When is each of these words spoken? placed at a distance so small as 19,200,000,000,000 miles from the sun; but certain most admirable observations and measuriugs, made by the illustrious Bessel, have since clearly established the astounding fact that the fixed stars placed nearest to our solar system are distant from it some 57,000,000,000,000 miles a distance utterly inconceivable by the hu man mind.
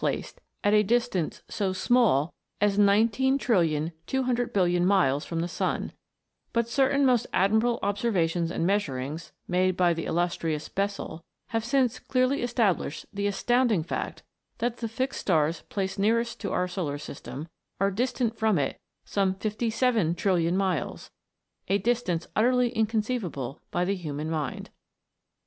placed 0.01 0.41
at 0.63 0.73
a 0.73 0.81
distance 0.81 1.43
so 1.47 1.71
small 1.71 2.33
as 2.59 2.75
19,200,000,000,000 2.79 4.83
miles 4.83 5.23
from 5.25 5.41
the 5.41 5.47
sun; 5.47 5.91
but 6.53 6.67
certain 6.67 7.05
most 7.05 7.27
admirable 7.33 7.77
observations 7.83 8.49
and 8.49 8.65
measuriugs, 8.67 9.31
made 9.47 9.77
by 9.77 9.93
the 9.93 10.05
illustrious 10.05 10.67
Bessel, 10.69 11.23
have 11.49 11.63
since 11.63 11.99
clearly 11.99 12.41
established 12.41 13.05
the 13.13 13.27
astounding 13.27 13.83
fact 13.83 14.23
that 14.57 14.77
the 14.77 14.87
fixed 14.87 15.19
stars 15.19 15.61
placed 15.69 15.99
nearest 15.99 16.39
to 16.41 16.51
our 16.51 16.67
solar 16.67 16.97
system 16.97 17.47
are 17.79 17.91
distant 17.91 18.35
from 18.35 18.57
it 18.57 18.81
some 19.05 19.35
57,000,000,000,000 19.35 20.55
miles 20.55 21.11
a 21.67 21.77
distance 21.77 22.25
utterly 22.35 22.69
inconceivable 22.69 23.61
by 23.69 23.85
the 23.85 23.97
hu 23.97 24.13
man 24.13 24.31
mind. 24.31 24.71